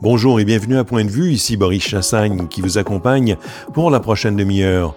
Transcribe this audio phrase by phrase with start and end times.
[0.00, 3.36] Bonjour et bienvenue à Point de vue, ici Boris Chassagne qui vous accompagne
[3.74, 4.94] pour la prochaine demi-heure.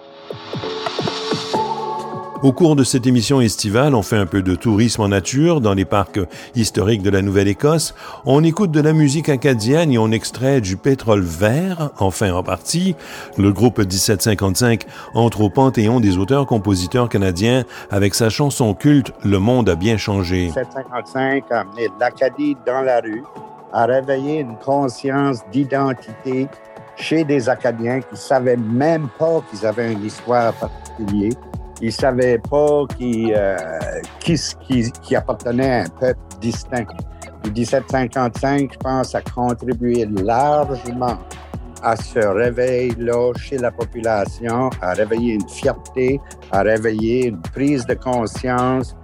[2.44, 5.74] Au cours de cette émission estivale, on fait un peu de tourisme en nature dans
[5.74, 6.20] les parcs
[6.54, 7.96] historiques de la Nouvelle-Écosse.
[8.26, 12.94] On écoute de la musique acadienne et on extrait du pétrole vert, enfin en partie.
[13.36, 14.84] Le groupe 1755
[15.14, 20.44] entre au panthéon des auteurs-compositeurs canadiens avec sa chanson culte Le monde a bien changé.
[20.44, 23.24] 1755 a amené l'Acadie dans la rue
[23.72, 26.48] a réveillé une conscience d'identité
[26.96, 31.32] chez des Acadiens qui ne savaient même pas qu'ils avaient une histoire particulière.
[31.80, 33.56] Ils ne savaient pas qui, euh,
[34.20, 36.86] qui, appartenait à un peuple distinct.
[37.44, 41.18] Le 1755, je pense, a contribué largement
[41.82, 46.20] à ce réveil-là chez la population, à réveiller une fierté,
[46.52, 48.94] à réveiller une prise de conscience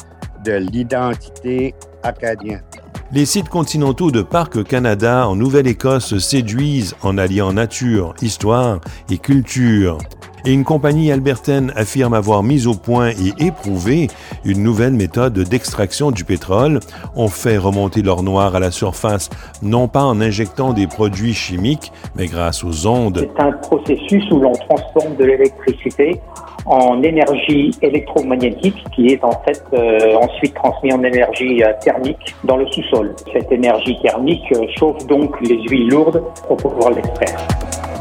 [0.44, 1.74] de l'identité
[2.04, 2.62] acadienne.
[3.10, 9.96] Les sites continentaux de Parc Canada en Nouvelle-Écosse séduisent en alliant nature, histoire et culture.
[10.44, 14.08] Et une compagnie albertaine affirme avoir mis au point et éprouvé
[14.44, 16.80] une nouvelle méthode d'extraction du pétrole.
[17.16, 19.30] On fait remonter l'or noir à la surface,
[19.62, 23.28] non pas en injectant des produits chimiques, mais grâce aux ondes.
[23.36, 26.20] C'est un processus où l'on transforme de l'électricité
[26.66, 32.56] en énergie électromagnétique qui est en fait euh, ensuite transmise en énergie euh, thermique dans
[32.56, 33.14] le sous-sol.
[33.32, 37.38] Cette énergie thermique euh, chauffe donc les huiles lourdes pour pouvoir l'extraire.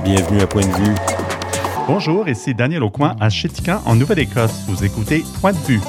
[0.04, 1.47] Bienvenue à Point de vue.
[1.88, 4.52] Bonjour, ici Daniel Aucoin à Chétican en Nouvelle-Écosse.
[4.68, 5.80] Vous écoutez Point de vue.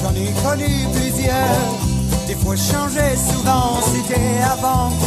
[0.00, 5.02] J'en ai connu plusieurs, des fois changeais souvent, c'était avant que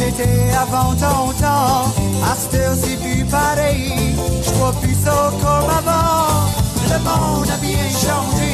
[0.00, 1.92] c'était avant ton temps.
[2.24, 3.92] À c'est plus pareil.
[4.42, 6.48] Je vois plus ça comme avant.
[6.90, 8.52] Le monde a bien changé.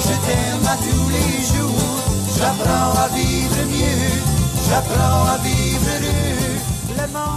[0.00, 2.00] Je t'aime à tous les jours.
[2.38, 4.22] J'apprends à vivre mieux.
[4.66, 5.75] J'apprends à vivre.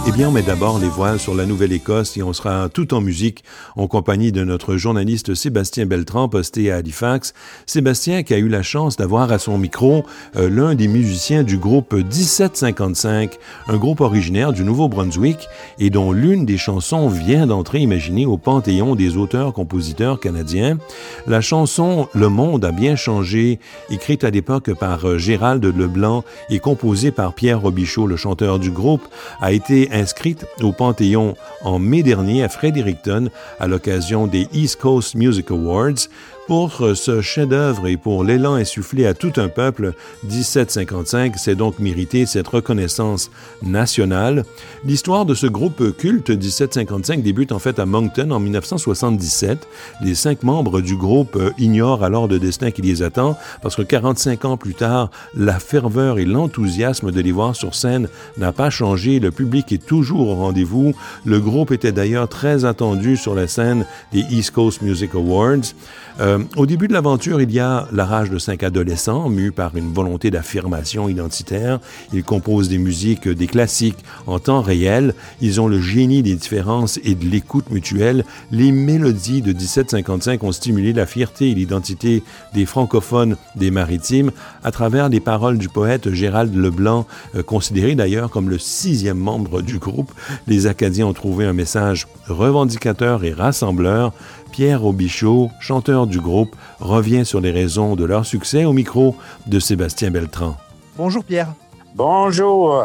[0.06, 3.00] Eh bien, on met d'abord les voiles sur la Nouvelle-Écosse et on sera tout en
[3.00, 3.44] musique
[3.76, 7.34] en compagnie de notre journaliste Sébastien Beltran, posté à Halifax.
[7.66, 10.04] Sébastien qui a eu la chance d'avoir à son micro
[10.36, 16.44] euh, l'un des musiciens du groupe 1755, un groupe originaire du Nouveau-Brunswick et dont l'une
[16.46, 20.78] des chansons vient d'entrer imaginée au panthéon des auteurs-compositeurs canadiens.
[21.26, 26.58] La chanson Le monde a bien changé, écrite à l'époque par euh, Gérald Leblanc et
[26.58, 29.06] composée par Pierre Robichaud, le chanteur du groupe,
[29.40, 29.59] a été
[29.92, 36.08] inscrite au Panthéon en mai dernier à Fredericton à l'occasion des East Coast Music Awards
[36.50, 39.92] pour ce chef-d'œuvre et pour l'élan insufflé à tout un peuple,
[40.24, 43.30] 1755 s'est donc mérité cette reconnaissance
[43.62, 44.44] nationale.
[44.84, 49.68] L'histoire de ce groupe culte 1755 débute en fait à Moncton en 1977.
[50.02, 54.44] Les cinq membres du groupe ignorent alors le destin qui les attend parce que 45
[54.44, 59.20] ans plus tard, la ferveur et l'enthousiasme de les voir sur scène n'a pas changé.
[59.20, 60.94] Le public est toujours au rendez-vous.
[61.24, 65.74] Le groupe était d'ailleurs très attendu sur la scène des East Coast Music Awards.
[66.20, 69.76] Euh, au début de l'aventure, il y a la rage de cinq adolescents, mus par
[69.76, 71.80] une volonté d'affirmation identitaire.
[72.12, 75.14] Ils composent des musiques, des classiques en temps réel.
[75.40, 78.24] Ils ont le génie des différences et de l'écoute mutuelle.
[78.50, 82.22] Les mélodies de 1755 ont stimulé la fierté et l'identité
[82.54, 84.30] des francophones des maritimes
[84.62, 89.62] à travers les paroles du poète Gérald Leblanc, euh, considéré d'ailleurs comme le sixième membre
[89.62, 90.12] du groupe.
[90.46, 94.12] Les Acadiens ont trouvé un message revendicateur et rassembleur
[94.50, 99.16] Pierre Robichaud, chanteur du groupe, revient sur les raisons de leur succès au micro
[99.46, 100.56] de Sébastien Beltran.
[100.96, 101.54] Bonjour Pierre.
[101.94, 102.84] Bonjour.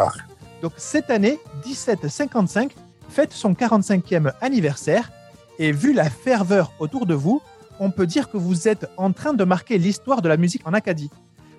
[0.61, 2.75] Donc cette année, 1755
[3.09, 5.11] fête son 45e anniversaire
[5.59, 7.41] et vu la ferveur autour de vous,
[7.79, 10.73] on peut dire que vous êtes en train de marquer l'histoire de la musique en
[10.73, 11.09] Acadie.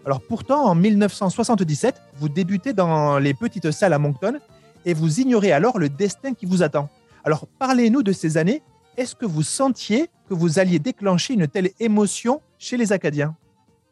[0.04, 4.38] Alors pourtant, en 1977, vous débutez dans les petites salles à Moncton
[4.84, 6.88] et vous ignorez alors le destin qui vous attend.
[7.24, 8.62] Alors parlez-nous de ces années
[8.96, 13.36] est-ce que vous sentiez que vous alliez déclencher une telle émotion chez les Acadiens?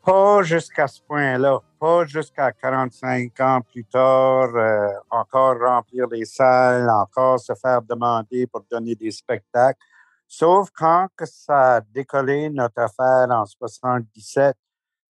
[0.05, 6.91] Pas jusqu'à ce point-là, pas jusqu'à 45 ans plus tard, euh, encore remplir les salles,
[6.91, 9.81] encore se faire demander pour donner des spectacles.
[10.27, 14.55] Sauf quand que ça a décollé notre affaire en 77,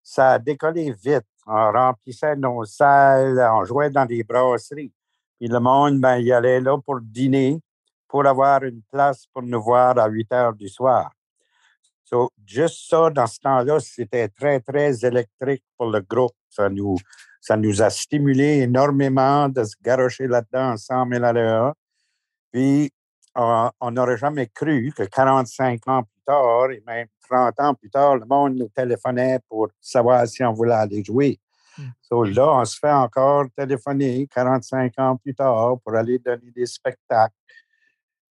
[0.03, 1.27] ça a décollé vite.
[1.47, 4.93] On remplissait nos salles, on jouait dans des brasseries.
[5.39, 7.61] Puis le monde, ben, il allait là pour dîner
[8.15, 11.11] pour avoir une place pour nous voir à 8 heures du soir.
[12.05, 16.31] So, juste ça, dans ce temps-là, c'était très, très électrique pour le groupe.
[16.49, 16.97] Ça nous,
[17.41, 21.75] ça nous a stimulé énormément de se garocher là-dedans ensemble à l'heure.
[22.53, 22.93] Puis,
[23.35, 28.15] on n'aurait jamais cru que 45 ans plus tard, et même 30 ans plus tard,
[28.15, 31.41] le monde nous téléphonait pour savoir si on voulait aller jouer.
[31.77, 31.83] Mm.
[32.01, 36.67] So, là, on se fait encore téléphoner 45 ans plus tard pour aller donner des
[36.67, 37.35] spectacles.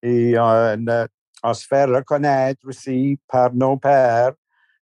[0.03, 1.07] Et euh,
[1.43, 4.33] on se fait reconnaître aussi par nos pères.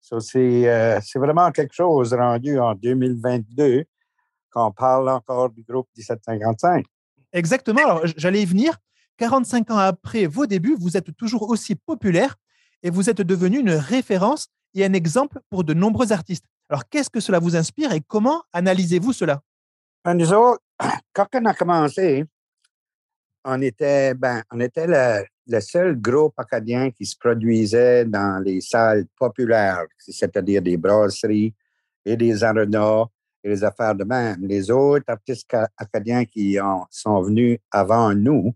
[0.02, 3.84] So, c'est euh, c'est vraiment quelque chose rendu en 2022
[4.52, 6.86] qu'on parle encore du groupe 1755.
[7.34, 7.84] Exactement.
[7.84, 8.78] Alors, j'allais y venir.
[9.18, 12.36] 45 ans après vos débuts, vous êtes toujours aussi populaire
[12.82, 16.46] et vous êtes devenu une référence et un exemple pour de nombreux artistes.
[16.70, 19.42] Alors, qu'est-ce que cela vous inspire et comment analysez-vous cela?
[20.06, 20.64] Ben, nous autres,
[21.14, 22.26] quand on a commencé,
[23.46, 29.06] on était, ben, on était le, seul groupe acadien qui se produisait dans les salles
[29.18, 31.54] populaires, c'est-à-dire des brasseries
[32.06, 33.06] et des arénas
[33.44, 34.38] et les affaires de même.
[34.42, 38.54] Les autres artistes ca- acadiens qui ont- sont venus avant nous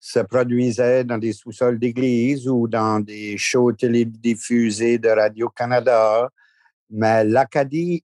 [0.00, 6.28] se produisaient dans des sous-sols d'église ou dans des shows télédiffusés de Radio-Canada.
[6.90, 8.02] Mais l'Acadie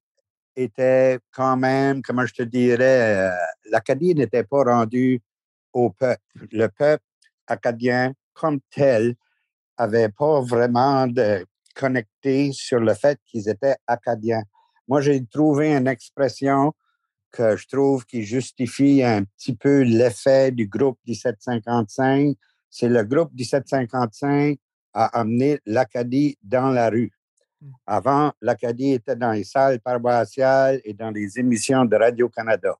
[0.54, 3.30] était quand même, comment je te dirais, euh,
[3.70, 5.20] l'Acadie n'était pas rendue
[5.72, 6.22] au peuple.
[6.52, 7.04] Le peuple
[7.46, 9.14] acadien comme tel
[9.76, 14.42] avait pas vraiment de connecté sur le fait qu'ils étaient acadiens.
[14.88, 16.72] Moi, j'ai trouvé une expression
[17.30, 22.36] que je trouve qui justifie un petit peu l'effet du groupe 1755.
[22.70, 24.58] C'est le groupe 1755
[24.94, 27.12] a amené l'Acadie dans la rue.
[27.86, 32.76] Avant, l'Acadie était dans les salles paroissiales et dans les émissions de Radio-Canada.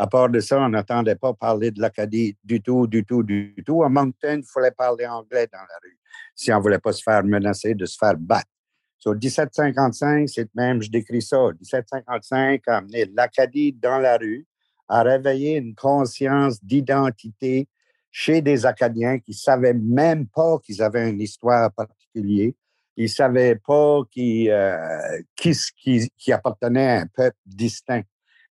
[0.00, 3.52] À part de ça, on n'entendait pas parler de l'Acadie du tout, du tout, du
[3.66, 3.82] tout.
[3.82, 5.98] À Moncton, il fallait parler anglais dans la rue
[6.36, 8.46] si on ne voulait pas se faire menacer de se faire battre.
[8.96, 11.36] Sur 1755, c'est même, je décris ça.
[11.60, 14.46] 1755 a amené l'Acadie dans la rue,
[14.88, 17.68] a réveillé une conscience d'identité
[18.10, 22.52] chez des Acadiens qui ne savaient même pas qu'ils avaient une histoire particulière.
[22.96, 25.56] Ils ne savaient pas qui, euh, qui,
[26.16, 28.02] qui appartenait à un peuple distinct.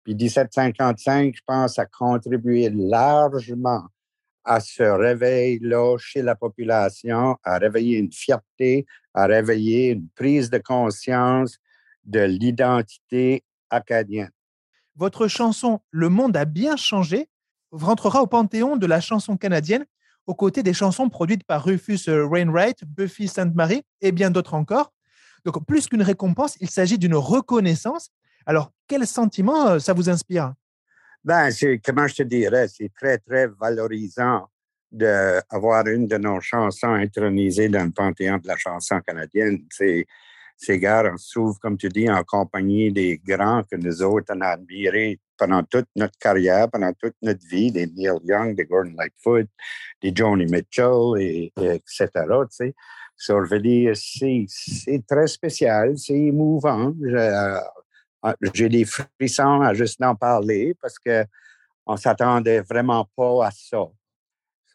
[0.05, 3.85] Puis 1755, je pense, a contribué largement
[4.43, 8.85] à ce réveil-là chez la population, à réveiller une fierté,
[9.15, 11.57] à réveiller une prise de conscience
[12.03, 14.29] de l'identité acadienne.
[14.95, 17.27] Votre chanson Le monde a bien changé
[17.71, 19.85] rentrera au panthéon de la chanson canadienne
[20.27, 24.93] aux côtés des chansons produites par Rufus Wainwright, Buffy Sainte-Marie et bien d'autres encore.
[25.45, 28.09] Donc, plus qu'une récompense, il s'agit d'une reconnaissance.
[28.45, 30.53] Alors, quel sentiment euh, ça vous inspire?
[31.23, 31.49] Ben,
[31.83, 34.47] comment je te dirais, c'est très, très valorisant
[34.91, 39.65] d'avoir une de nos chansons intronisée dans le panthéon de la chanson canadienne.
[40.57, 44.41] Ces gars, on se comme tu dis, en compagnie des grands que nous autres, on
[44.41, 49.47] admirés pendant toute notre carrière, pendant toute notre vie, des Neil Young, des Gordon Lightfoot,
[50.01, 52.07] des Joni Mitchell, et, et etc.
[52.13, 52.75] Tu sais.
[53.59, 56.93] Dire, c'est, très spécial, c'est émouvant.
[58.53, 61.25] J'ai des frissons à juste en parler parce que
[61.85, 63.85] on s'attendait vraiment pas à ça.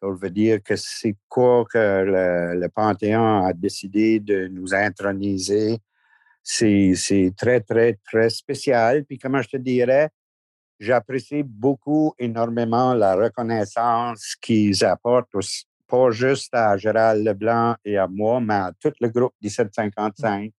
[0.01, 5.79] Ça veut dire que c'est quoi que le, Panthéon a décidé de nous introniser.
[6.43, 9.05] C'est, très, très, très spécial.
[9.05, 10.09] Puis comment je te dirais,
[10.79, 15.29] j'apprécie beaucoup, énormément la reconnaissance qu'ils apportent,
[15.87, 20.53] pas juste à Gérald Leblanc et à moi, mais à tout le groupe 1755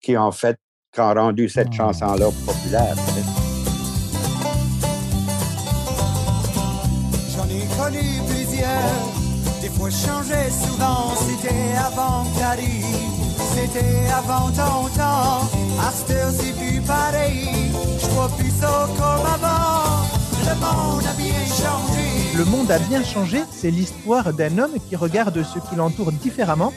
[0.00, 0.58] qui ont fait
[0.94, 1.76] qui ont rendu cette oh.
[1.76, 2.94] chanson-là populaire.
[7.34, 12.84] J'en ai connu plusieurs, des fois changé souvent, c'était avant Paris,
[13.54, 15.42] c'était avant ton temps,
[15.80, 17.48] à cette heure c'est plus pareil,
[18.00, 20.06] je vois plus ça comme avant,
[20.46, 22.36] le monde a bien changé.
[22.36, 26.72] Le monde a bien changé, c'est l'histoire d'un homme qui regarde ce qui l'entoure différemment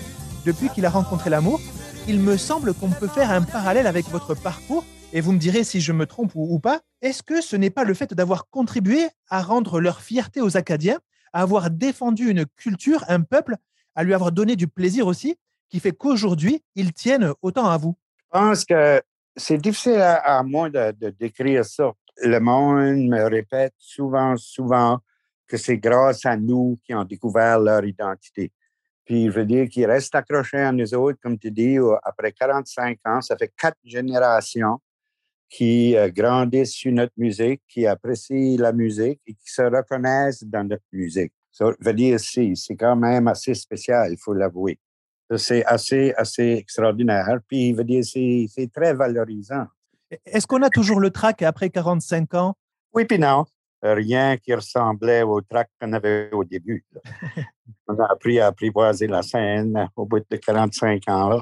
[0.45, 1.59] depuis qu'il a rencontré l'amour
[2.07, 5.63] il me semble qu'on peut faire un parallèle avec votre parcours, et vous me direz
[5.63, 6.81] si je me trompe ou, pas.
[7.01, 10.99] Est-ce que ce n'est pas le fait d'avoir contribué à rendre leur fierté aux Acadiens,
[11.33, 13.55] à avoir défendu une culture, un peuple,
[13.95, 15.37] à lui avoir donné du plaisir aussi,
[15.69, 17.97] qui fait qu'aujourd'hui, ils tiennent autant à vous?
[18.17, 19.01] Je pense que
[19.35, 21.91] c'est difficile à, moi de, décrire ça.
[22.23, 24.99] Le monde me répète souvent, souvent
[25.45, 28.51] que c'est grâce à nous qu'ils ont découvert leur identité.
[29.07, 32.99] Puis, je veux dire qu'ils restent accrochés à nous autres, comme tu dis, après 45
[33.05, 33.21] ans.
[33.21, 34.81] Ça fait quatre générations
[35.49, 40.65] qui euh, grandissent sur notre musique, qui apprécient la musique et qui se reconnaissent dans
[40.65, 41.31] notre musique.
[41.53, 44.77] Ça veut dire, c'est, c'est quand même assez spécial, il faut l'avouer.
[45.37, 47.39] C'est assez, assez extraordinaire.
[47.47, 49.67] Puis, je veux dire, c'est, c'est très valorisant.
[50.25, 52.55] Est-ce qu'on a toujours le track après 45 ans?
[52.93, 53.45] Oui, puis non
[53.81, 56.85] rien qui ressemblait au track qu'on avait au début.
[57.87, 61.29] On a appris à apprivoiser la scène au bout de 45 ans.
[61.29, 61.41] Là.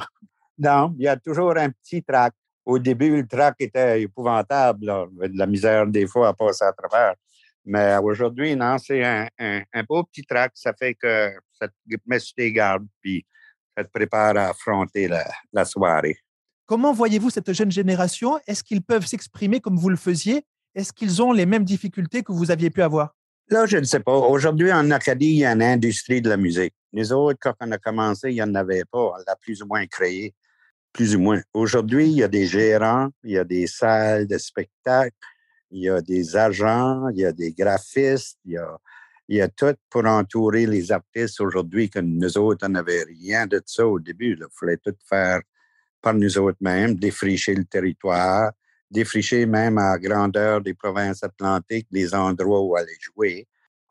[0.57, 2.33] Non, il y a toujours un petit track.
[2.65, 4.85] Au début, le track était épouvantable.
[4.85, 5.05] Là.
[5.33, 7.15] la misère des fois à passer à travers.
[7.65, 10.51] Mais aujourd'hui, non, c'est un, beau petit track.
[10.53, 11.73] Ça fait que ça te
[12.05, 13.25] met sur tes gardes, puis
[13.75, 15.09] ça te prépare à affronter
[15.51, 16.17] la, soirée.
[16.67, 18.39] Comment voyez-vous cette jeune génération?
[18.47, 20.45] Est-ce qu'ils peuvent s'exprimer comme vous le faisiez?
[20.75, 23.15] Est-ce qu'ils ont les mêmes difficultés que vous aviez pu avoir?
[23.49, 24.15] Là, je ne sais pas.
[24.15, 26.73] Aujourd'hui, en Acadie, il y a une industrie de la musique.
[26.91, 28.99] Les autres, quand on a commencé, il n'y en avait pas.
[28.99, 30.33] On l'a plus ou moins créé
[30.95, 31.41] plus ou moins.
[31.53, 35.15] Aujourd'hui, il y a des gérants, il y a des salles de spectacle,
[35.69, 38.57] il y a des agents, il y a des graphistes, il
[39.27, 43.61] y a, tout pour entourer les artistes aujourd'hui, que nous autres, on n'avait rien de
[43.65, 44.37] ça au début.
[44.39, 45.41] Il fallait tout faire
[46.01, 48.53] par nous autres mêmes, défricher le territoire,
[48.89, 53.47] défricher même à grandeur des provinces atlantiques les endroits où aller jouer.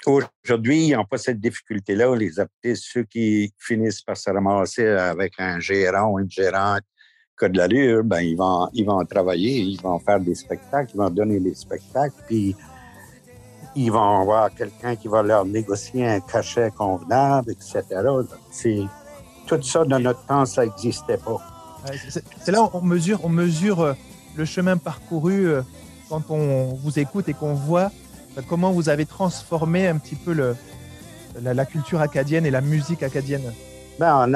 [0.06, 2.14] Aujourd'hui, ils n'ont pas cette difficulté-là.
[2.14, 2.32] Les
[2.74, 6.82] ceux qui finissent par se ramasser avec un gérant ou une gérante
[7.36, 10.98] que de l'allure, ben, ils, vont, ils vont travailler, ils vont faire des spectacles, ils
[10.98, 12.54] vont donner des spectacles, puis
[13.74, 17.82] ils vont avoir quelqu'un qui va leur négocier un cachet convenable, etc.
[18.50, 18.82] C'est,
[19.46, 21.40] tout ça, dans notre temps, ça n'existait pas.
[22.40, 23.92] C'est là on mesure, on mesure euh,
[24.36, 25.62] le chemin parcouru euh,
[26.08, 27.90] quand on vous écoute et qu'on voit
[28.36, 30.54] euh, comment vous avez transformé un petit peu
[31.42, 33.52] la culture acadienne et la musique acadienne.
[33.98, 34.26] Ben,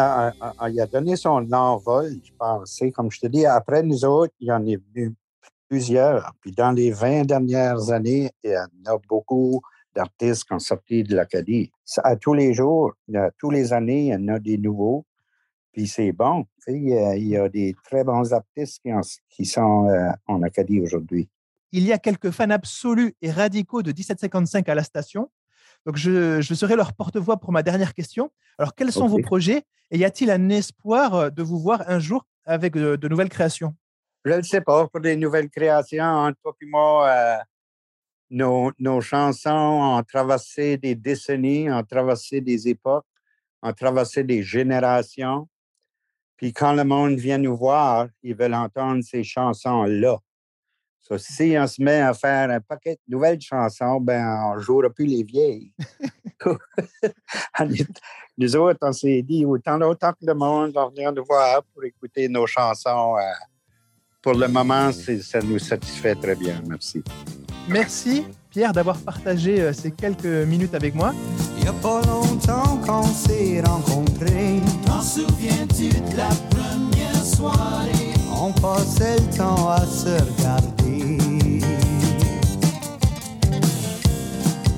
[0.70, 2.80] il a donné son envol, je pense.
[2.94, 5.14] Comme je te dis, après nous autres, il y en est venu
[5.68, 6.32] plusieurs.
[6.40, 9.60] Puis dans les 20 dernières années, il y en a beaucoup
[9.94, 11.72] d'artistes qui ont sorti de l'Acadie.
[12.04, 15.04] À tous les jours, à tous les années, il y en a des nouveaux.
[15.72, 16.46] Puis c'est bon.
[16.66, 18.82] Il y, a, des très bons artistes
[19.30, 21.28] qui, sont euh, en Acadie aujourd'hui.
[21.72, 25.30] Il y a quelques fans absolus et radicaux de 1755 à la station
[25.86, 28.30] donc, je, serai leur porte-voix pour ma dernière question.
[28.58, 31.98] Alors, quels sont vos projets et y a-t-il un espoir euh, de vous voir un
[31.98, 33.74] jour avec de, nouvelles créations?
[34.24, 34.86] Je ne sais pas.
[34.88, 37.38] Pour des nouvelles créations, entre toi et moi, euh,
[38.78, 43.06] nos, chansons ont traversé des décennies, ont traversé des époques,
[43.62, 45.48] ont traversé des générations.
[46.38, 50.18] Puis quand le monde vient nous voir, ils veulent entendre ces chansons-là
[51.16, 54.90] si on se met à faire un paquet de nouvelles chansons, ben, on ne jouera
[54.90, 55.72] plus les vieilles.
[58.38, 61.84] nous autres, on s'est dit, autant, autant que le monde va venir nous voir pour
[61.84, 63.22] écouter nos chansons, euh,
[64.20, 66.60] pour le moment, ça nous satisfait très bien.
[66.66, 67.02] Merci.
[67.68, 71.12] Merci, Pierre, d'avoir partagé euh, ces quelques minutes avec moi.
[71.58, 74.60] Il n'y a pas longtemps qu'on s'est rencontrés.
[74.86, 78.14] T'en souviens-tu de la première soirée?
[78.40, 81.18] On passait le temps à se regarder.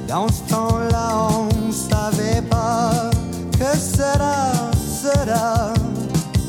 [0.08, 3.10] Dans ce temps-là, on savait pas
[3.52, 5.72] que sera, sera,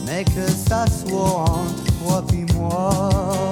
[0.08, 3.51] mais que ça soit entre toi et moi.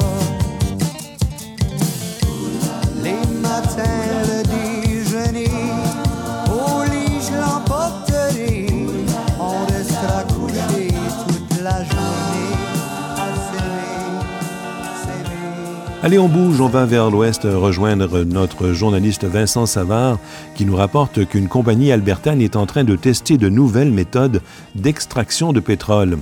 [16.01, 20.17] Allez, on bouge, on va vers l'ouest rejoindre notre journaliste Vincent Savard
[20.55, 24.41] qui nous rapporte qu'une compagnie albertaine est en train de tester de nouvelles méthodes
[24.75, 26.17] d'extraction de pétrole.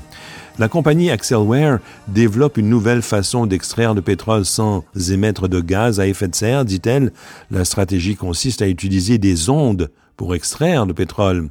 [0.59, 6.07] La compagnie Axelware développe une nouvelle façon d'extraire le pétrole sans émettre de gaz à
[6.07, 7.11] effet de serre, dit-elle.
[7.51, 11.49] La stratégie consiste à utiliser des ondes pour extraire le pétrole.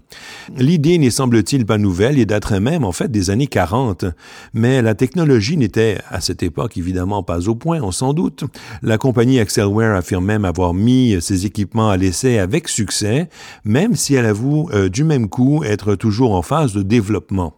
[0.56, 4.04] L'idée n'est semble-t-il pas nouvelle et daterait même en fait des années 40,
[4.52, 8.44] mais la technologie n'était à cette époque évidemment pas au point, on s'en doute.
[8.82, 13.28] La compagnie Axelware affirme même avoir mis ses équipements à l'essai avec succès,
[13.64, 17.54] même si elle avoue euh, du même coup être toujours en phase de développement.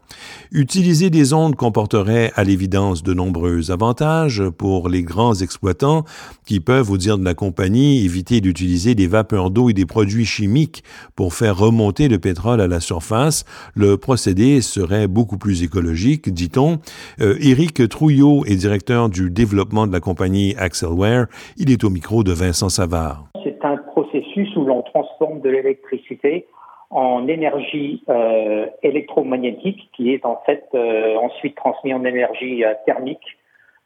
[0.53, 6.05] Utiliser des ondes comporterait à l'évidence de nombreux avantages pour les grands exploitants
[6.47, 10.27] qui peuvent, au dire de la compagnie, éviter d'utiliser des vapeurs d'eau et des produits
[10.27, 10.83] chimiques
[11.17, 13.45] pour faire remonter le pétrole à la surface.
[13.75, 16.78] Le procédé serait beaucoup plus écologique, dit-on.
[17.21, 21.26] Euh, Éric Trouillot est directeur du développement de la compagnie Axelware.
[21.57, 23.25] Il est au micro de Vincent Savard.
[23.45, 26.47] C'est un processus où l'on transforme de l'électricité
[26.90, 33.37] en énergie euh, électromagnétique qui est en fait euh, ensuite transmise en énergie thermique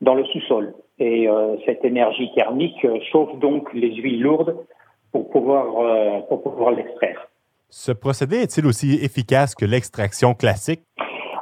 [0.01, 0.75] dans le sous-sol.
[0.99, 1.27] Et
[1.67, 4.57] cette énergie thermique chauffe donc les huiles lourdes
[5.13, 7.29] pour pouvoir, euh, pour pouvoir l'extraire.
[7.69, 10.83] Ce procédé est-il aussi efficace que l'extraction classique?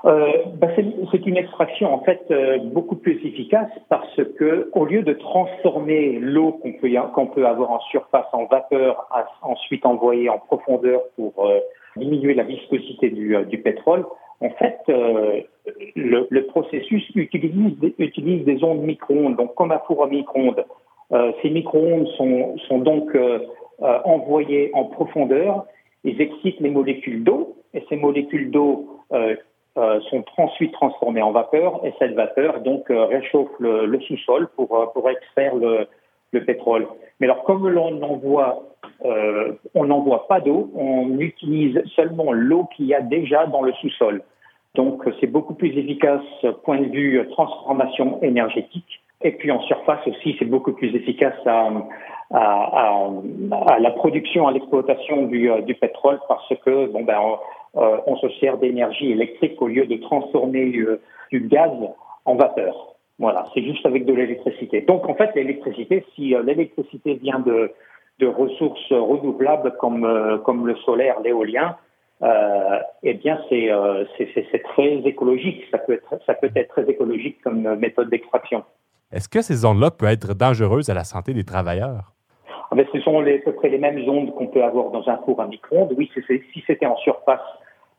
[0.07, 0.71] Euh, ben,
[1.13, 6.19] c'est une extraction en fait euh, beaucoup plus efficace parce que au lieu de transformer
[6.19, 9.07] l'eau qu'on peut, qu'on peut avoir en surface en vapeur,
[9.43, 11.51] ensuite envoyer en profondeur pour
[11.97, 14.07] diminuer la viscosité du, du pétrole,
[14.41, 14.79] En fait,
[15.97, 20.65] le, processus utilise, utilise des ondes micro-ondes, donc comme un four à micro-ondes.
[21.43, 23.15] ces micro-ondes sont, sont donc
[23.81, 25.65] envoyées en profondeur,
[26.05, 29.01] ils excitent les molécules d'eau, et ces molécules d'eau
[29.79, 34.77] euh, sont ensuite transformées en vapeur et cette vapeur donc euh, réchauffe le, sous-sol pour,
[34.77, 35.87] euh, pour extraire le,
[36.33, 36.89] le, pétrole.
[37.21, 38.65] Mais alors comme l'on n'envoie
[39.75, 44.23] on n'envoie pas d'eau, on utilise seulement l'eau qu'il y a déjà dans le sous-sol.
[44.75, 46.25] Donc c'est beaucoup plus efficace
[46.65, 49.00] point de vue transformation énergétique.
[49.23, 51.71] Et puis en surface aussi, c'est beaucoup plus efficace à,
[52.31, 53.09] à,
[53.67, 57.19] à, la production, à l'exploitation du, du, pétrole parce que bon ben
[57.77, 61.01] euh, on se sert d'énergie électrique au lieu de transformer euh,
[61.31, 61.71] du gaz
[62.25, 62.95] en vapeur.
[63.19, 64.81] Voilà, c'est juste avec de l'électricité.
[64.81, 67.71] Donc en fait, l'électricité, si euh, l'électricité vient de,
[68.21, 71.77] de, ressources renouvelables comme, comme le solaire, l'éolien,
[72.23, 73.71] euh, eh bien c'est
[74.51, 75.65] c'est très écologique.
[75.71, 78.65] Ça peut, être, ça peut être très écologique comme méthode d'extraction.
[79.13, 82.13] Est-ce que ces ondes-là peuvent être dangereuses à la santé des travailleurs?
[82.71, 85.09] Ah ben, ce sont les, à peu près les mêmes ondes qu'on peut avoir dans
[85.09, 85.93] un four à micro-ondes.
[85.97, 87.41] Oui, si c'était en surface,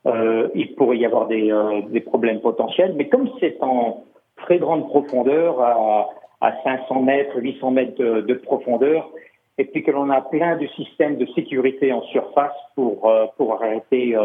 [0.05, 2.93] euh, il pourrait y avoir des, euh, des, problèmes potentiels.
[2.95, 4.05] Mais comme c'est en
[4.37, 6.07] très grande profondeur, à,
[6.39, 9.09] à 500 mètres, 800 mètres de, de profondeur,
[9.57, 13.61] et puis que l'on a plein de systèmes de sécurité en surface pour, euh, pour
[13.61, 14.15] arrêter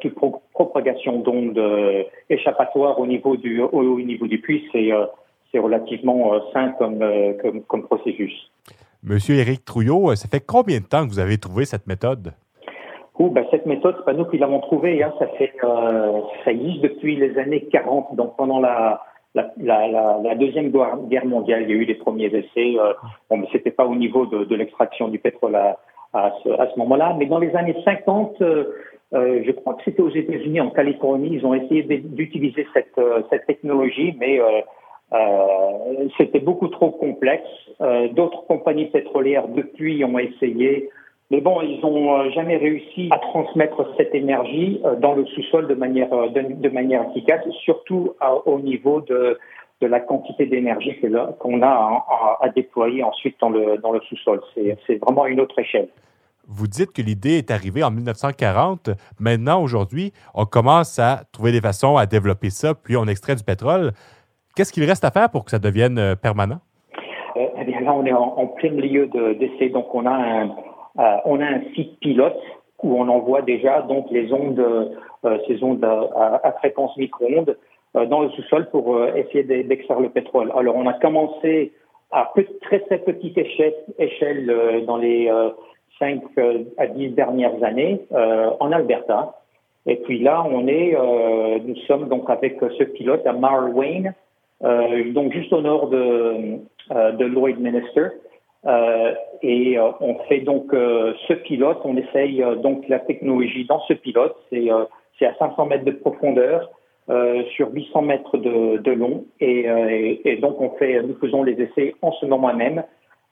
[0.00, 0.14] toute
[0.52, 1.60] propagation d'ondes
[2.30, 4.92] échappatoires au niveau du, au, au niveau du puits, c'est
[5.50, 7.04] c'est relativement sain comme,
[7.42, 8.50] comme, comme processus.
[9.02, 12.32] Monsieur Éric Trouillot, ça fait combien de temps que vous avez trouvé cette méthode?
[13.18, 15.02] ben, cette méthode, c'est pas nous qui l'avons trouvée.
[15.02, 15.12] Hein.
[15.18, 18.14] Ça fait, euh, ça existe depuis les années 40.
[18.14, 19.02] Donc pendant la,
[19.34, 22.76] la, la, la, deuxième guerre mondiale, il y a eu des premiers essais.
[22.78, 22.92] Euh,
[23.30, 25.78] bon, mais c'était pas au niveau de, de l'extraction du pétrole à,
[26.12, 27.14] à ce, à ce moment-là.
[27.18, 28.64] Mais dans les années 50, euh,
[29.14, 33.22] euh, je crois que c'était aux États-Unis, en Californie, ils ont essayé d'utiliser cette, euh,
[33.30, 34.40] cette technologie, mais
[35.12, 37.48] euh, c'était beaucoup trop complexe.
[38.12, 40.90] D'autres compagnies pétrolières depuis ont essayé.
[41.30, 45.66] Mais bon, ils n'ont euh, jamais réussi à transmettre cette énergie euh, dans le sous-sol
[45.66, 48.14] de manière, euh, de, manière efficace, surtout
[48.44, 49.36] au niveau de,
[49.80, 50.96] de la quantité d'énergie
[51.40, 54.40] qu'on a à, à, déployer ensuite dans le, dans le sous-sol.
[54.86, 55.88] C'est vraiment une autre échelle.
[56.48, 58.90] Vous dites que l'idée est arrivée en 1940.
[59.18, 63.42] Maintenant, aujourd'hui, on commence à trouver des façons à développer ça, puis on extrait du
[63.42, 63.90] pétrole.
[64.56, 66.58] Qu'est-ce qu'il reste à faire pour que ça devienne permanent?
[67.36, 69.68] eh bien, là, on est en, plein milieu d'essai.
[69.68, 70.50] Donc, on a un,
[70.98, 72.40] euh, on a un site pilote
[72.82, 77.56] où on envoie déjà donc les ondes, euh, ces ondes à, fréquence micro-ondes
[77.96, 80.52] euh, dans le sous-sol pour essayer d'extraire le pétrole.
[80.56, 81.72] Alors on a commencé
[82.12, 85.30] à très très petite échelle, échelle dans les
[85.98, 86.22] 5
[86.78, 89.34] à 10 dernières années en Alberta.
[89.86, 90.96] Et puis là, on est,
[91.64, 94.14] nous sommes donc avec ce pilote à Marwayne,
[94.62, 96.58] donc juste au nord de,
[96.90, 98.08] de Lloydminster.
[98.66, 103.80] Euh, et euh, on fait donc euh, ce pilote, on essaye donc la technologie dans
[103.80, 104.70] ce pilote, c'est
[105.26, 106.70] à 500 mètres de profondeur,
[107.54, 112.10] sur 800 mètres de, long, et, et, donc on fait, nous faisons les essais en
[112.10, 112.82] ce moment même,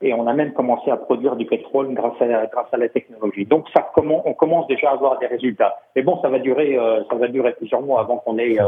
[0.01, 2.89] et on a même commencé à produire du pétrole grâce à la, grâce à la
[2.89, 3.47] technologie.
[3.47, 5.77] Donc ça, comment, on commence déjà à avoir des résultats.
[5.97, 6.79] Mais bon, ça va durer,
[7.11, 8.59] ça va durer plusieurs mois avant qu'on ait,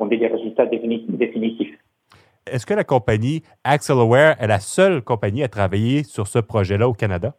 [0.00, 1.78] qu'on ait des résultats définitifs.
[2.46, 6.94] Est-ce que la compagnie Axelaware est la seule compagnie à travailler sur ce projet-là au
[6.94, 7.34] Canada?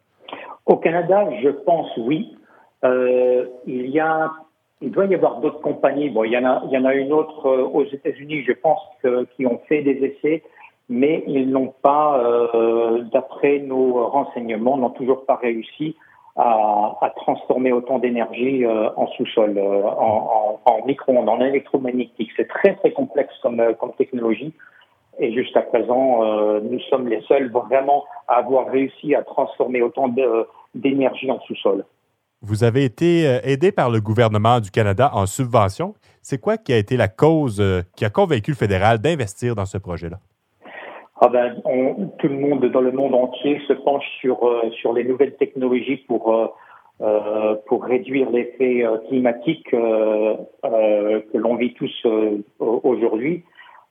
[0.64, 2.36] Au Canada, je pense oui.
[2.84, 4.30] Euh, il y a,
[4.80, 6.08] il doit y avoir d'autres compagnies.
[6.08, 8.52] Bon, il y en a, il y en a une autre euh, aux États-Unis, je
[8.52, 8.80] pense,
[9.36, 10.44] qui ont fait des essais,
[10.88, 15.96] mais ils n'ont pas, euh, d'après nos renseignements, n'ont toujours pas réussi
[16.36, 22.30] à, transformer autant d'énergie euh, en sous-sol, euh, en, micro-ondes, en électromagnétique.
[22.36, 24.52] C'est très très complexe comme, euh, technologie.
[25.18, 26.24] Et jusqu'à présent,
[26.62, 30.08] nous sommes les seuls vraiment à avoir réussi à transformer autant
[30.74, 31.84] d'énergie en sous-sol.
[32.40, 35.92] Vous avez été aidé par le gouvernement du Canada en subvention.
[36.22, 37.62] C'est quoi qui a été la cause
[37.94, 40.18] qui a convaincu le fédéral d'investir dans ce projet-là?
[41.24, 41.54] Ah ben,
[42.18, 44.38] tout le monde dans le monde entier se penche sur,
[44.80, 46.52] sur les nouvelles technologies pour,
[47.00, 52.06] euh, pour réduire l'effet climatique que l'on vit tous
[52.58, 53.44] aujourd'hui.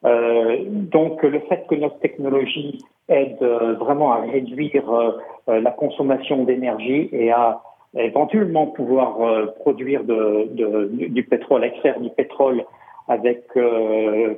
[0.04, 6.44] Euh, donc le fait que notre technologie aide euh, vraiment à réduire euh, la consommation
[6.44, 7.62] d'énergie et à
[7.96, 9.17] éventuellement pouvoir
[9.60, 12.63] produire du pétrole, extraire du pétrole
[13.12, 13.43] avec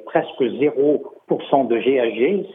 [0.05, 1.79] presque 0% de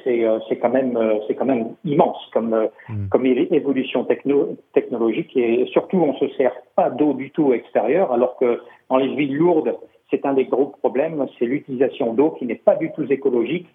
[0.04, 3.08] c'est c'est quand même c'est quand même immense comme mm.
[3.08, 8.36] comme évolution techno, technologique et surtout on se sert pas d'eau du tout extérieure alors
[8.36, 9.76] que dans les villes lourdes
[10.10, 13.68] c'est un des gros problèmes, c'est l'utilisation d'eau qui n'est pas du tout écologique.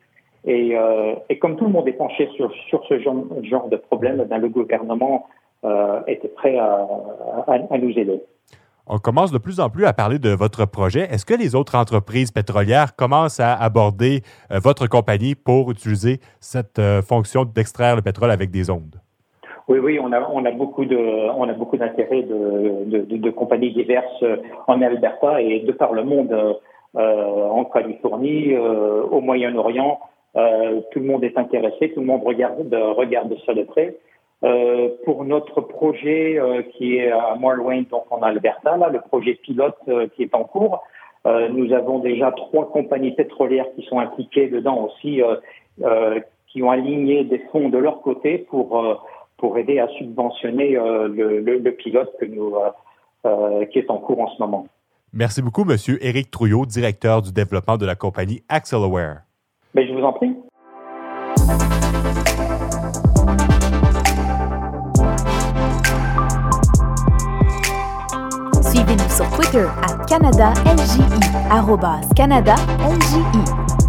[0.46, 3.78] Et, euh, et, comme tout le monde est penché sur, sur ce genre, genre de
[3.78, 5.28] problème, ben, le gouvernement
[5.64, 6.86] euh, était prêt à,
[7.48, 8.22] à, à, nous aider.
[8.96, 11.08] On commence de plus en plus à parler de votre projet.
[11.10, 16.78] Est-ce que les autres entreprises pétrolières commencent à aborder euh, votre compagnie pour utiliser cette
[16.78, 18.98] euh, fonction d'extraire le pétrole avec des ondes?
[19.68, 24.24] Oui, oui, on a, beaucoup d'intérêt de, compagnies diverses
[24.68, 26.60] en Alberta et de par le monde,
[26.96, 30.02] euh, en Californie, euh, au Moyen-Orient.
[30.36, 33.96] Euh, tout le monde est intéressé, tout le monde regarde, regarde ça de près.
[34.44, 39.36] Euh, pour notre projet euh, qui est à Marlwain, donc en Alberta, là, le projet
[39.36, 40.84] pilote euh, qui est en cours,
[41.26, 45.22] nous avons déjà trois compagnies pétrolières qui sont impliquées dedans aussi,
[46.48, 49.00] qui ont aligné des fonds de leur côté pour
[49.38, 52.54] pour aider à subventionner le, le, le, pilote que nous
[53.72, 54.68] qui est en cours en ce moment.
[55.14, 59.22] Merci beaucoup, Monsieur Éric Trouillot, directeur du développement de la compagnie Axelaware.
[59.76, 60.36] Mais je vous en prie.
[69.16, 71.04] Sur Twitter à CanadaLJI,
[72.16, 73.83] CanadaLJI.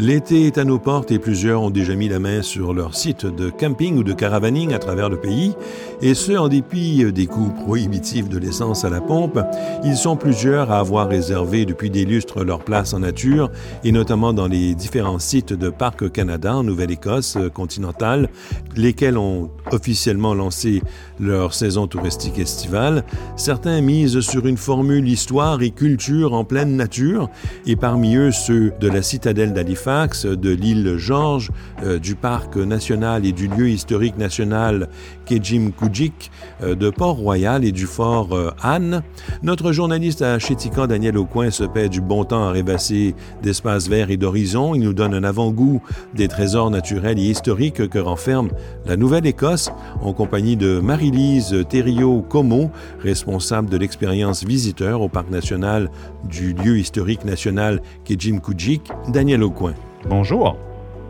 [0.00, 3.26] L'été est à nos portes et plusieurs ont déjà mis la main sur leur site
[3.26, 5.54] de camping ou de caravaning à travers le pays,
[6.00, 9.38] et ce en dépit des coûts prohibitifs de l'essence à la pompe.
[9.84, 13.50] Ils sont plusieurs à avoir réservé depuis des lustres leur place en nature,
[13.84, 18.30] et notamment dans les différents sites de Parc Canada en Nouvelle-Écosse continentale,
[18.76, 20.80] lesquels ont officiellement lancé
[21.18, 23.04] leur saison touristique estivale.
[23.36, 27.28] Certains misent sur une formule histoire et culture en pleine nature,
[27.66, 31.50] et parmi eux ceux de la citadelle d'Halifax de l'île Georges,
[31.82, 34.88] euh, du parc national et du lieu historique national
[35.26, 36.30] Kejim Kujik,
[36.62, 39.02] euh, de Port-Royal et du fort euh, Anne.
[39.42, 44.10] Notre journaliste à Chétican, Daniel Aucoin, se paie du bon temps à rêvasser d'espaces verts
[44.10, 44.76] et d'horizons.
[44.76, 45.82] Il nous donne un avant-goût
[46.14, 48.50] des trésors naturels et historiques que renferme
[48.86, 49.72] la Nouvelle-Écosse,
[50.02, 55.90] en compagnie de Marie-Lise Thériault-Como, responsable de l'expérience visiteur au parc national
[56.28, 59.74] du lieu historique national Kejim Kujik, Daniel Aucoin.
[60.06, 60.56] Bonjour.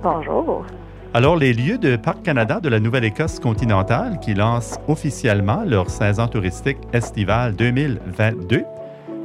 [0.03, 0.65] Bonjour.
[1.15, 6.27] Alors, les lieux de Parc Canada de la Nouvelle-Écosse continentale qui lancent officiellement leur saison
[6.27, 8.65] touristique estivale 2022,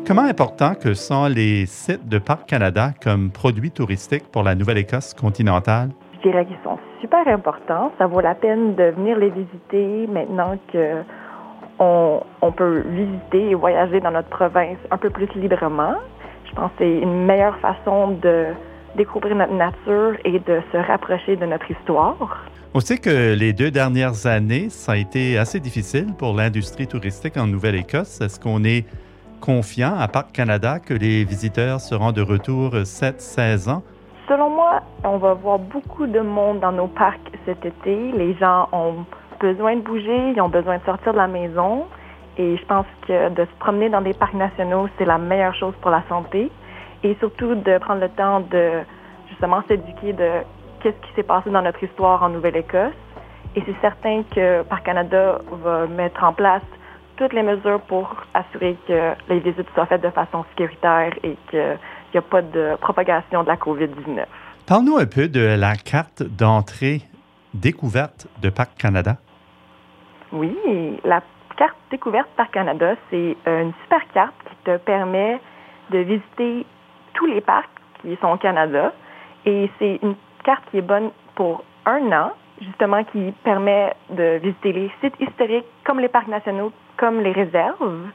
[0.05, 5.13] comment important que sont les sites de Parc Canada comme produits touristiques pour la Nouvelle-Écosse
[5.13, 5.89] continentale?
[6.15, 7.91] Je dirais qu'ils sont super importants.
[7.97, 11.01] Ça vaut la peine de venir les visiter maintenant que
[11.79, 15.95] on, on peut visiter et voyager dans notre province un peu plus librement.
[16.45, 18.47] Je pense que c'est une meilleure façon de
[18.95, 22.45] découvrir notre nature et de se rapprocher de notre histoire.
[22.73, 27.37] On sait que les deux dernières années, ça a été assez difficile pour l'industrie touristique
[27.37, 28.19] en Nouvelle-Écosse.
[28.21, 28.85] Est-ce qu'on est
[29.39, 33.81] confiant à Parc Canada que les visiteurs seront de retour cette saison?
[34.27, 38.11] Selon moi, on va voir beaucoup de monde dans nos parcs cet été.
[38.11, 39.05] Les gens ont
[39.39, 41.85] besoin de bouger, ils ont besoin de sortir de la maison.
[42.37, 45.73] Et je pense que de se promener dans des parcs nationaux, c'est la meilleure chose
[45.81, 46.51] pour la santé
[47.05, 48.81] et surtout de prendre le temps de
[49.29, 50.29] justement s'éduquer de
[50.81, 52.93] qu'est-ce qui s'est passé dans notre histoire en Nouvelle-Écosse.
[53.55, 56.63] Et c'est certain que Parc Canada va mettre en place
[57.17, 61.77] toutes les mesures pour assurer que les visites soient faites de façon sécuritaire et qu'il
[62.13, 64.25] n'y a pas de propagation de la COVID-19.
[64.67, 67.01] Parle-nous un peu de la carte d'entrée
[67.53, 69.17] découverte de Parc Canada.
[70.33, 70.57] Oui,
[71.03, 71.21] la
[71.55, 75.39] carte découverte Parc Canada, c'est une super carte qui te permet
[75.91, 76.65] de visiter
[77.15, 77.69] tous les parcs
[78.01, 78.93] qui sont au Canada.
[79.45, 84.71] Et c'est une carte qui est bonne pour un an, justement, qui permet de visiter
[84.71, 88.09] les sites historiques comme les parcs nationaux, comme les réserves.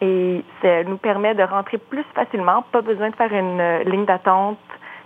[0.00, 4.04] Et ça nous permet de rentrer plus facilement, pas besoin de faire une euh, ligne
[4.04, 4.58] d'attente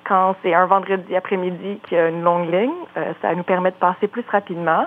[0.04, 2.72] quand c'est un vendredi après-midi qu'il y a une longue ligne.
[2.96, 4.86] Euh, ça nous permet de passer plus rapidement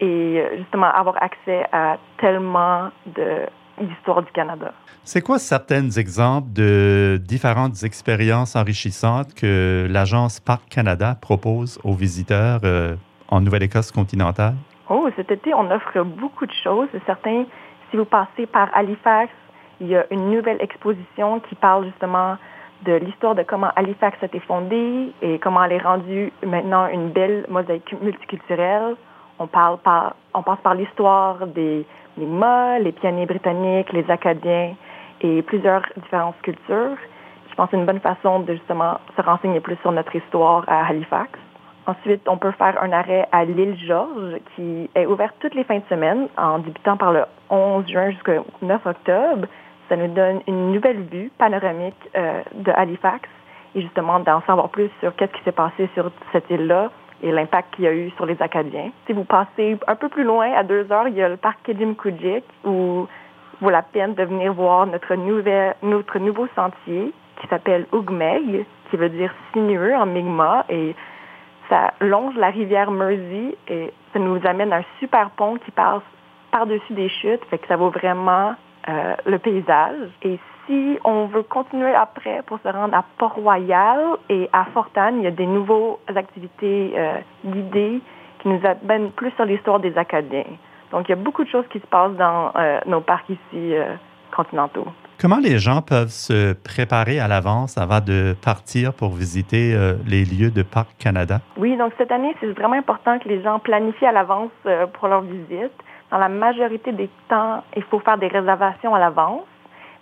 [0.00, 3.46] et euh, justement avoir accès à tellement de
[3.80, 4.72] l'histoire du Canada.
[5.04, 12.60] C'est quoi certains exemples de différentes expériences enrichissantes que l'agence Parc Canada propose aux visiteurs
[12.64, 12.96] euh,
[13.28, 14.54] en Nouvelle-Écosse continentale?
[14.88, 16.88] Oh, cet été, on offre beaucoup de choses.
[16.92, 17.44] C'est certain,
[17.90, 19.32] si vous passez par Halifax,
[19.80, 22.36] il y a une nouvelle exposition qui parle justement
[22.84, 27.10] de l'histoire de comment Halifax a été fondée et comment elle est rendue maintenant une
[27.10, 28.96] belle mosaïque multiculturelle.
[29.38, 31.86] On, parle par, on passe par l'histoire des
[32.16, 34.74] les Mots, les pionniers britanniques, les Acadiens
[35.20, 36.96] et plusieurs différentes cultures.
[37.50, 40.64] Je pense que c'est une bonne façon de justement se renseigner plus sur notre histoire
[40.66, 41.38] à Halifax.
[41.86, 45.78] Ensuite, on peut faire un arrêt à l'île Georges qui est ouverte toutes les fins
[45.78, 49.46] de semaine en débutant par le 11 juin jusqu'au 9 octobre.
[49.88, 53.28] Ça nous donne une nouvelle vue panoramique euh, de Halifax
[53.76, 56.90] et justement d'en savoir plus sur qu'est-ce qui s'est passé sur cette île-là
[57.22, 58.90] et l'impact qu'il y a eu sur les Acadiens.
[59.06, 61.62] Si vous passez un peu plus loin, à deux heures, il y a le parc
[61.64, 63.06] Kedimkujik où
[63.60, 68.96] vaut la peine de venir voir notre, nouvelle, notre nouveau sentier qui s'appelle Ougmeg, qui
[68.96, 70.94] veut dire sinueux en Mi'kmaq et
[71.68, 76.02] ça longe la rivière Mersey et ça nous amène à un super pont qui passe
[76.50, 78.54] par-dessus des chutes, fait que ça vaut vraiment
[78.88, 80.08] euh, le paysage.
[80.66, 85.26] Si on veut continuer après pour se rendre à Port-Royal et à Fortane, il y
[85.26, 88.00] a des nouvelles activités euh, guidées
[88.40, 90.44] qui nous amènent plus sur l'histoire des Acadiens.
[90.92, 93.74] Donc, il y a beaucoup de choses qui se passent dans euh, nos parcs ici
[94.34, 94.86] continentaux.
[95.18, 99.74] Comment les gens peuvent se préparer à l'avance avant de partir pour visiter
[100.06, 101.40] les lieux de Parc Canada?
[101.56, 104.50] Oui, donc cette année, c'est vraiment important que les gens planifient à l'avance
[104.92, 105.72] pour leur visite.
[106.10, 109.42] Dans la majorité des temps, il faut faire des réservations à l'avance.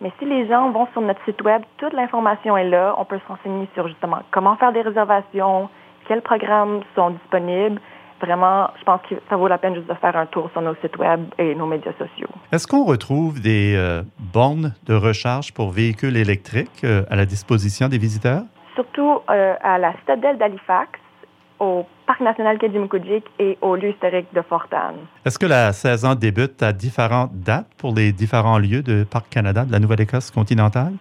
[0.01, 2.95] Mais si les gens vont sur notre site web, toute l'information est là.
[2.99, 5.69] On peut se renseigner sur justement comment faire des réservations,
[6.09, 7.81] quels programmes sont disponibles.
[8.21, 10.75] Vraiment, je pense que ça vaut la peine juste de faire un tour sur nos
[10.77, 12.29] sites web et nos médias sociaux.
[12.53, 14.03] Est-ce qu'on retrouve des euh,
[14.33, 18.43] bornes de recharge pour véhicules électriques euh, à la disposition des visiteurs?
[18.75, 20.99] Surtout euh, à la citadelle d'Halifax,
[21.61, 24.97] au Parc national Kedimukujik et au lieu historique de Fortane.
[25.25, 29.65] Est-ce que la saison débute à différentes dates pour les différents lieux de Parc Canada
[29.65, 30.93] de la Nouvelle-Écosse continentale?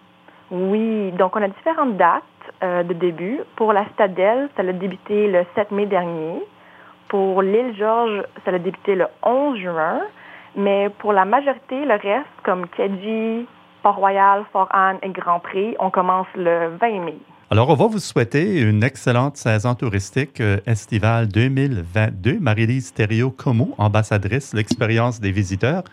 [0.50, 2.22] Oui, donc on a différentes dates
[2.62, 3.40] euh, de début.
[3.56, 6.42] Pour la Citadelle, ça a débuté le 7 mai dernier.
[7.08, 10.00] Pour l'île Georges, ça a débuté le 11 juin.
[10.56, 13.46] Mais pour la majorité, le reste, comme Kedji,
[13.82, 17.18] Port-Royal, Fort-Anne et Grand Prix, on commence le 20 mai.
[17.54, 22.40] Alors, on va vous souhaiter une excellente saison touristique euh, estivale 2022.
[22.40, 25.84] Marie-Lise Thériault-Como, ambassadrice l'expérience des visiteurs,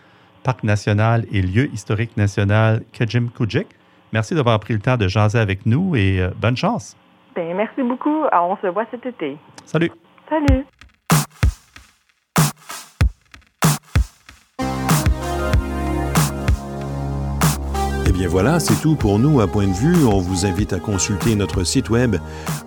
[0.42, 3.68] Parc national et lieu historique national Kejimkujik.
[4.12, 6.96] Merci d'avoir pris le temps de jaser avec nous et euh, bonne chance.
[7.36, 8.24] Bien, merci beaucoup.
[8.32, 9.36] Alors, on se voit cet été.
[9.64, 9.92] Salut.
[10.28, 10.64] Salut.
[18.26, 20.04] Voilà, c'est tout pour nous à Point de vue.
[20.04, 22.16] On vous invite à consulter notre site web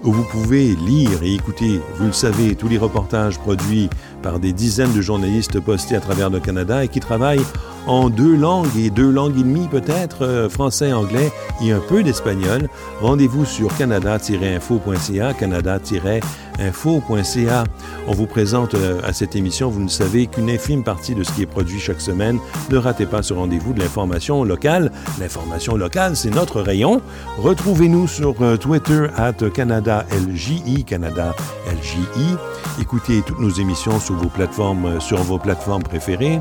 [0.04, 3.90] où vous pouvez lire et écouter, vous le savez, tous les reportages produits
[4.22, 7.46] par des dizaines de journalistes postés à travers le Canada et qui travaillent
[7.88, 12.04] en deux langues et deux langues et demie peut-être, euh, français, anglais et un peu
[12.04, 12.68] d'espagnol.
[13.02, 17.64] Rendez-vous sur canada-info.ca, canada-info.ca.
[18.08, 21.32] On vous présente euh, à cette émission, vous ne savez, qu'une infime partie de ce
[21.32, 22.40] qui est produit chaque semaine.
[22.70, 24.92] Ne ratez pas ce rendez-vous de l'information locale.
[25.20, 27.02] L'information locale, c'est notre rayon.
[27.38, 31.36] Retrouvez-nous sur euh, Twitter at CanadaLJI, Canada
[31.68, 32.36] LJI.
[32.82, 36.40] Écoutez toutes nos émissions sur vos plateformes, sur vos plateformes préférées.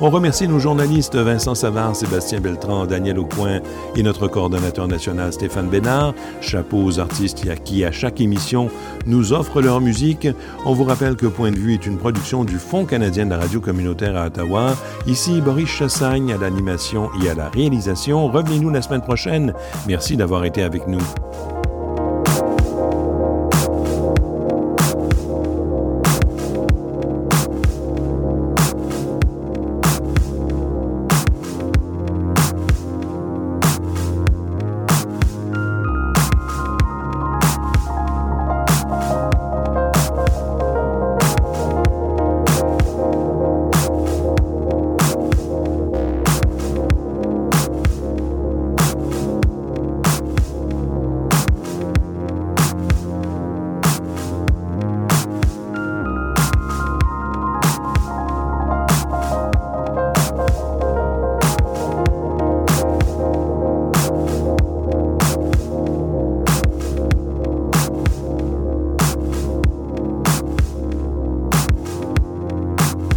[0.00, 3.60] On remercie nos Vincent Savard, Sébastien Beltran, Daniel Aucoin
[3.96, 6.14] et notre coordonnateur national Stéphane Bénard.
[6.42, 8.68] Chapeau aux artistes qui, à chaque émission,
[9.06, 10.28] nous offrent leur musique.
[10.66, 13.38] On vous rappelle que Point de vue est une production du Fonds canadien de la
[13.38, 14.76] radio communautaire à Ottawa.
[15.06, 18.28] Ici, Boris Chassagne à l'animation et à la réalisation.
[18.28, 19.54] Revenez-nous la semaine prochaine.
[19.88, 21.02] Merci d'avoir été avec nous.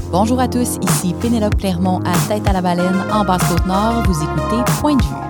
[0.10, 4.04] Bonjour à tous, ici Pénélope Clermont à Tête à la Baleine en Basse-Côte-Nord.
[4.08, 5.27] Vous écoutez Point de vue.